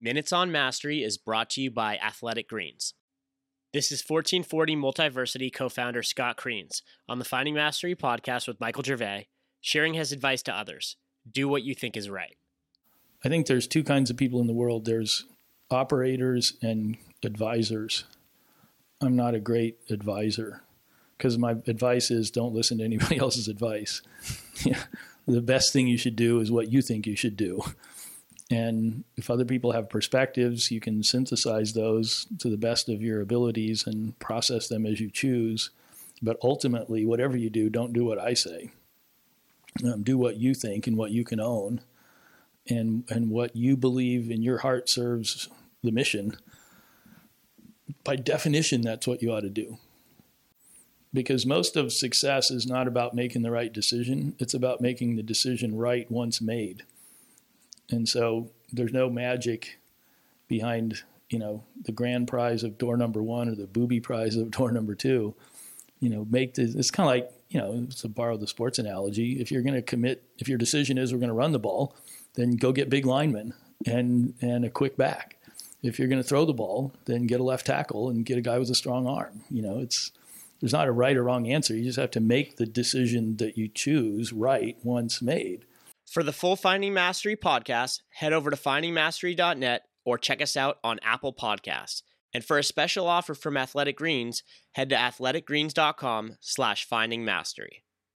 [0.00, 2.94] Minutes on Mastery is brought to you by Athletic Greens.
[3.72, 8.84] This is 1440 Multiversity co founder Scott Kriens on the Finding Mastery podcast with Michael
[8.84, 9.26] Gervais,
[9.60, 10.96] sharing his advice to others.
[11.30, 12.36] Do what you think is right.
[13.24, 15.24] I think there's two kinds of people in the world there's
[15.68, 18.04] operators and advisors.
[19.00, 20.62] I'm not a great advisor
[21.16, 24.00] because my advice is don't listen to anybody else's advice.
[25.28, 27.62] The best thing you should do is what you think you should do.
[28.50, 33.20] And if other people have perspectives, you can synthesize those to the best of your
[33.20, 35.70] abilities and process them as you choose.
[36.22, 38.70] But ultimately, whatever you do, don't do what I say.
[39.84, 41.82] Um, do what you think and what you can own,
[42.68, 45.48] and and what you believe in your heart serves
[45.84, 46.36] the mission.
[48.02, 49.78] By definition, that's what you ought to do.
[51.14, 55.22] Because most of success is not about making the right decision; it's about making the
[55.22, 56.82] decision right once made.
[57.90, 59.78] And so there's no magic
[60.46, 64.50] behind, you know, the grand prize of door number one or the booby prize of
[64.52, 65.34] door number two.
[66.00, 69.40] You know, make this, it's kind of like, you know, to borrow the sports analogy,
[69.40, 71.96] if you're going to commit, if your decision is we're going to run the ball,
[72.34, 73.54] then go get big linemen
[73.86, 75.36] and, and a quick back.
[75.82, 78.42] If you're going to throw the ball, then get a left tackle and get a
[78.42, 79.42] guy with a strong arm.
[79.50, 80.12] You know, it's,
[80.60, 81.74] there's not a right or wrong answer.
[81.74, 85.64] You just have to make the decision that you choose right once made.
[86.08, 90.98] For the full Finding Mastery podcast, head over to findingmastery.net or check us out on
[91.02, 92.02] Apple Podcasts.
[92.32, 94.42] And for a special offer from Athletic Greens,
[94.72, 97.82] head to athleticgreens.com slash findingmastery.